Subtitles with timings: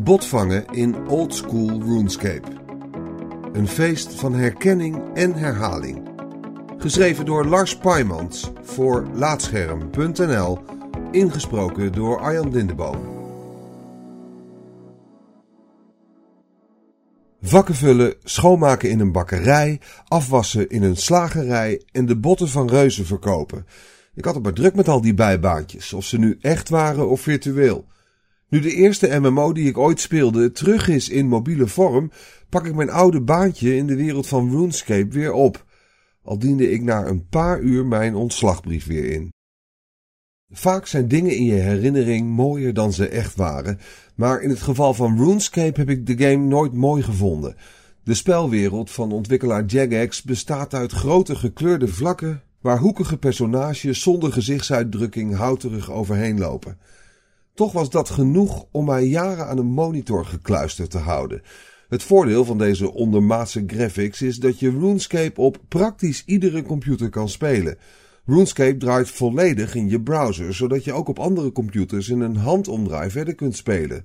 [0.00, 2.48] Botvangen in Old School RuneScape.
[3.52, 6.10] Een feest van herkenning en herhaling.
[6.78, 10.58] Geschreven door Lars Paimans voor Laatscherm.nl.
[11.10, 13.20] Ingesproken door Arjan Lindeboom.
[17.42, 23.06] Vakken vullen, schoonmaken in een bakkerij, afwassen in een slagerij en de botten van reuzen
[23.06, 23.66] verkopen.
[24.14, 27.20] Ik had het maar druk met al die bijbaantjes, of ze nu echt waren of
[27.20, 27.86] virtueel.
[28.52, 32.10] Nu de eerste MMO die ik ooit speelde terug is in mobiele vorm,
[32.48, 35.64] pak ik mijn oude baantje in de wereld van RuneScape weer op.
[36.22, 39.32] Al diende ik na een paar uur mijn ontslagbrief weer in.
[40.50, 43.78] Vaak zijn dingen in je herinnering mooier dan ze echt waren,
[44.14, 47.56] maar in het geval van RuneScape heb ik de game nooit mooi gevonden.
[48.04, 55.34] De spelwereld van ontwikkelaar Jagex bestaat uit grote gekleurde vlakken waar hoekige personages zonder gezichtsuitdrukking
[55.36, 56.78] houterig overheen lopen.
[57.54, 61.42] Toch was dat genoeg om mij jaren aan een monitor gekluisterd te houden.
[61.88, 67.28] Het voordeel van deze ondermaatse graphics is dat je RuneScape op praktisch iedere computer kan
[67.28, 67.78] spelen.
[68.26, 73.10] RuneScape draait volledig in je browser, zodat je ook op andere computers in een handomdraai
[73.10, 74.04] verder kunt spelen.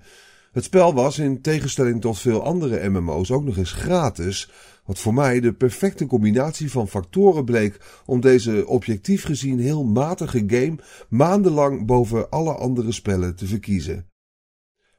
[0.51, 4.49] Het spel was, in tegenstelling tot veel andere MMO's, ook nog eens gratis,
[4.87, 10.43] wat voor mij de perfecte combinatie van factoren bleek om deze objectief gezien heel matige
[10.47, 10.75] game
[11.09, 14.09] maandenlang boven alle andere spellen te verkiezen.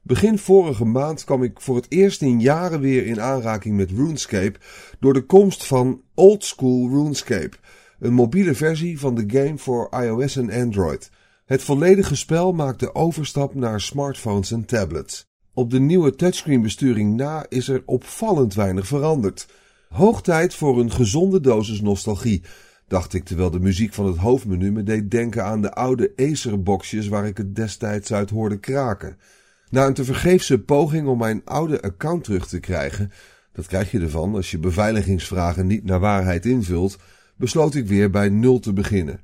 [0.01, 4.59] Begin vorige maand kwam ik voor het eerst in jaren weer in aanraking met RuneScape
[4.99, 7.57] door de komst van Old School RuneScape,
[7.99, 11.09] een mobiele versie van de game voor iOS en Android.
[11.45, 15.27] Het volledige spel maakt de overstap naar smartphones en tablets.
[15.53, 19.47] Op de nieuwe touchscreen besturing na is er opvallend weinig veranderd.
[19.89, 22.43] Hoog tijd voor een gezonde dosis nostalgie,
[22.87, 27.07] dacht ik terwijl de muziek van het hoofdmenu me deed denken aan de oude Acer-boxjes
[27.07, 29.17] waar ik het destijds uit hoorde kraken.
[29.69, 33.11] Na een tevergeefse poging om mijn oude account terug te krijgen,
[33.51, 36.97] dat krijg je ervan als je beveiligingsvragen niet naar waarheid invult,
[37.35, 39.21] besloot ik weer bij nul te beginnen.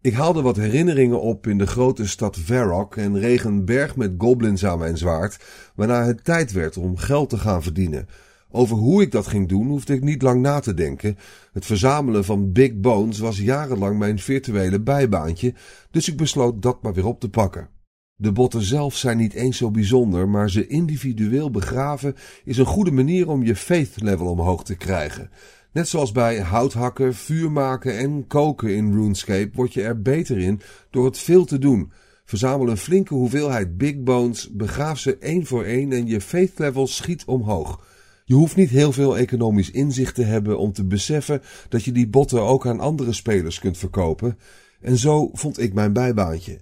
[0.00, 4.14] Ik haalde wat herinneringen op in de grote stad Varrock en reeg een berg met
[4.18, 8.08] goblins aan mijn zwaard, waarna het tijd werd om geld te gaan verdienen.
[8.56, 11.16] Over hoe ik dat ging doen hoefde ik niet lang na te denken.
[11.52, 15.54] Het verzamelen van big bones was jarenlang mijn virtuele bijbaantje,
[15.90, 17.68] dus ik besloot dat maar weer op te pakken.
[18.16, 22.90] De botten zelf zijn niet eens zo bijzonder, maar ze individueel begraven is een goede
[22.90, 25.30] manier om je faith level omhoog te krijgen.
[25.72, 30.60] Net zoals bij houthakken, vuur maken en koken in RuneScape word je er beter in
[30.90, 31.92] door het veel te doen.
[32.24, 36.86] Verzamel een flinke hoeveelheid big bones, begraaf ze één voor één en je faith level
[36.86, 37.92] schiet omhoog.
[38.26, 42.08] Je hoeft niet heel veel economisch inzicht te hebben om te beseffen dat je die
[42.08, 44.38] botten ook aan andere spelers kunt verkopen.
[44.80, 46.60] En zo vond ik mijn bijbaantje.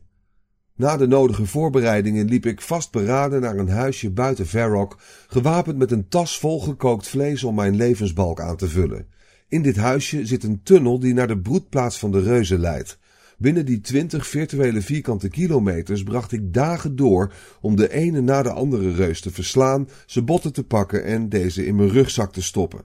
[0.76, 6.08] Na de nodige voorbereidingen liep ik vastberaden naar een huisje buiten Verrock, gewapend met een
[6.08, 9.06] tas vol gekookt vlees om mijn levensbalk aan te vullen.
[9.48, 12.98] In dit huisje zit een tunnel die naar de broedplaats van de reuzen leidt.
[13.42, 18.52] Binnen die twintig virtuele vierkante kilometers bracht ik dagen door om de ene na de
[18.52, 22.80] andere reus te verslaan, ze botten te pakken en deze in mijn rugzak te stoppen.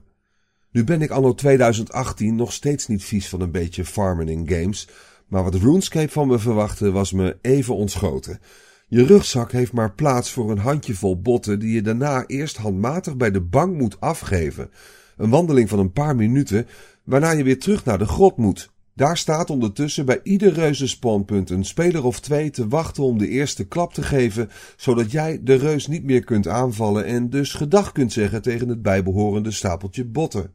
[0.70, 4.88] Nu ben ik anno 2018 nog steeds niet vies van een beetje farmen in games,
[5.26, 8.40] maar wat RuneScape van me verwachtte was me even ontschoten.
[8.88, 13.30] Je rugzak heeft maar plaats voor een handjevol botten die je daarna eerst handmatig bij
[13.30, 14.70] de bank moet afgeven.
[15.16, 16.66] Een wandeling van een paar minuten,
[17.04, 18.70] waarna je weer terug naar de grot moet.
[18.98, 23.66] Daar staat ondertussen bij ieder reuzenspawnpunt een speler of twee te wachten om de eerste
[23.66, 28.12] klap te geven, zodat jij de reus niet meer kunt aanvallen en dus gedag kunt
[28.12, 30.52] zeggen tegen het bijbehorende stapeltje botten.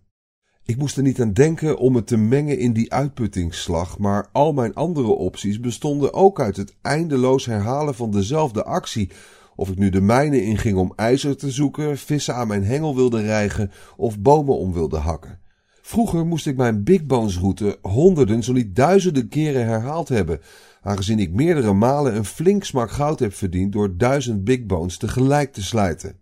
[0.66, 4.54] Ik moest er niet aan denken om het te mengen in die uitputtingsslag, maar al
[4.54, 9.10] mijn andere opties bestonden ook uit het eindeloos herhalen van dezelfde actie.
[9.56, 13.22] Of ik nu de mijnen inging om ijzer te zoeken, vissen aan mijn hengel wilde
[13.22, 15.43] rijgen of bomen om wilde hakken.
[15.86, 20.40] Vroeger moest ik mijn Big Bones route honderden, zo niet duizenden keren herhaald hebben,
[20.82, 25.54] aangezien ik meerdere malen een flink smak goud heb verdiend door duizend Big Bones tegelijk
[25.54, 26.20] te slijten.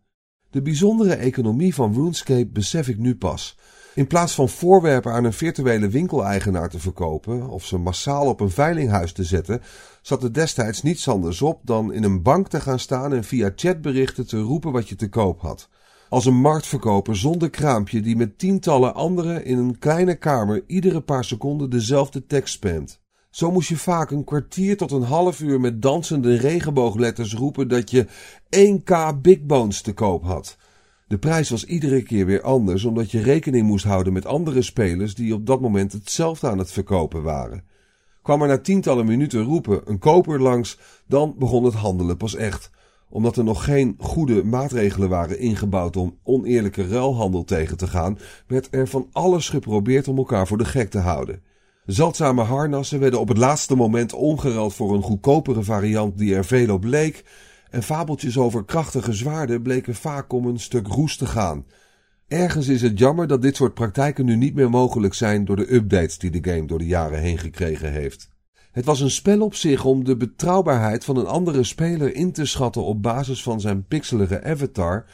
[0.50, 3.58] De bijzondere economie van RuneScape besef ik nu pas.
[3.96, 8.52] In plaats van voorwerpen aan een virtuele winkeleigenaar te verkopen of ze massaal op een
[8.52, 9.62] veilinghuis te zetten,
[10.02, 13.52] zat er destijds niets anders op dan in een bank te gaan staan en via
[13.56, 15.70] chatberichten te roepen wat je te koop had.
[16.12, 21.24] Als een marktverkoper zonder kraampje die met tientallen anderen in een kleine kamer iedere paar
[21.24, 23.00] seconden dezelfde tekst spamt.
[23.30, 27.92] Zo moest je vaak een kwartier tot een half uur met dansende regenboogletters roepen dat
[27.92, 28.08] je
[28.50, 30.58] 1k Big Bones te koop had.
[31.08, 35.16] De prijs was iedere keer weer anders, omdat je rekening moest houden met andere spelers
[35.16, 37.64] die op dat moment hetzelfde aan het verkopen waren.
[38.22, 40.78] Kwam er na tientallen minuten roepen een koper langs,
[41.08, 42.72] dan begon het handelen pas echt.
[43.12, 48.18] Omdat er nog geen goede maatregelen waren ingebouwd om oneerlijke ruilhandel tegen te gaan,
[48.48, 51.42] werd er van alles geprobeerd om elkaar voor de gek te houden.
[51.86, 56.74] Zeldzame harnassen werden op het laatste moment omgeruild voor een goedkopere variant die er veel
[56.74, 57.24] op leek.
[57.70, 61.66] En fabeltjes over krachtige zwaarden bleken vaak om een stuk roest te gaan.
[62.28, 65.74] Ergens is het jammer dat dit soort praktijken nu niet meer mogelijk zijn door de
[65.74, 68.31] updates die de game door de jaren heen gekregen heeft.
[68.72, 72.46] Het was een spel op zich om de betrouwbaarheid van een andere speler in te
[72.46, 75.06] schatten op basis van zijn pixelige avatar.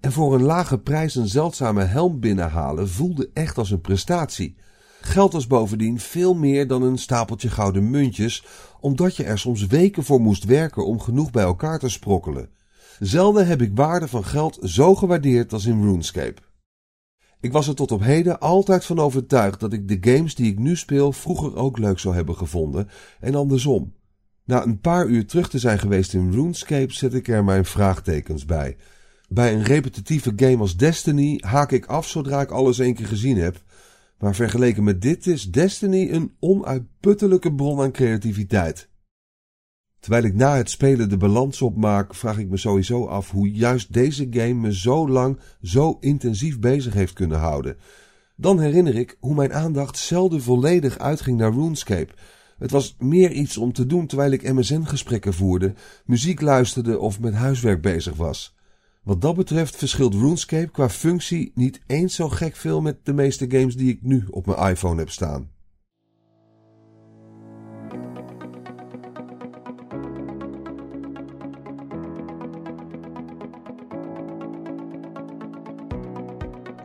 [0.00, 4.56] En voor een lage prijs een zeldzame helm binnenhalen voelde echt als een prestatie.
[5.00, 8.44] Geld was bovendien veel meer dan een stapeltje gouden muntjes,
[8.80, 12.48] omdat je er soms weken voor moest werken om genoeg bij elkaar te sprokkelen.
[12.98, 16.45] Zelden heb ik waarde van geld zo gewaardeerd als in RuneScape.
[17.46, 20.58] Ik was er tot op heden altijd van overtuigd dat ik de games die ik
[20.58, 22.88] nu speel vroeger ook leuk zou hebben gevonden
[23.20, 23.92] en andersom.
[24.44, 28.44] Na een paar uur terug te zijn geweest in RuneScape zet ik er mijn vraagtekens
[28.44, 28.76] bij.
[29.28, 33.38] Bij een repetitieve game als Destiny haak ik af zodra ik alles één keer gezien
[33.38, 33.64] heb
[34.18, 38.88] maar vergeleken met dit is Destiny een onuitputtelijke bron aan creativiteit.
[40.06, 43.92] Terwijl ik na het spelen de balans opmaak, vraag ik me sowieso af hoe juist
[43.92, 47.76] deze game me zo lang, zo intensief bezig heeft kunnen houden.
[48.36, 52.12] Dan herinner ik hoe mijn aandacht zelden volledig uitging naar RuneScape.
[52.58, 55.74] Het was meer iets om te doen terwijl ik MSN-gesprekken voerde,
[56.04, 58.56] muziek luisterde of met huiswerk bezig was.
[59.02, 63.46] Wat dat betreft verschilt RuneScape qua functie niet eens zo gek veel met de meeste
[63.48, 65.50] games die ik nu op mijn iPhone heb staan.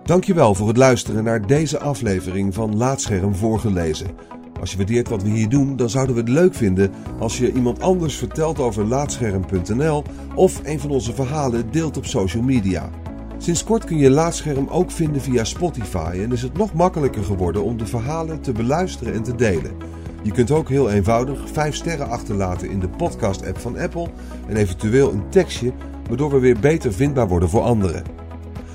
[0.04, 4.08] Dankjewel voor het luisteren naar deze aflevering van Laatscherm voorgelezen.
[4.60, 7.54] Als je waardeert wat we hier doen, dan zouden we het leuk vinden als je
[7.54, 10.04] iemand anders vertelt over laatscherm.nl
[10.36, 12.90] of een van onze verhalen deelt op social media.
[13.38, 17.64] Sinds kort kun je Laatscherm ook vinden via Spotify en is het nog makkelijker geworden
[17.64, 19.72] om de verhalen te beluisteren en te delen.
[20.24, 24.08] Je kunt ook heel eenvoudig 5 sterren achterlaten in de podcast-app van Apple
[24.48, 25.72] en eventueel een tekstje,
[26.08, 28.21] waardoor we weer beter vindbaar worden voor anderen.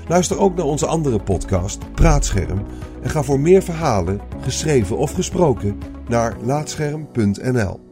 [0.07, 2.65] Luister ook naar onze andere podcast, Praatscherm,
[3.01, 5.77] en ga voor meer verhalen, geschreven of gesproken,
[6.07, 7.86] naar laatscherm.nl.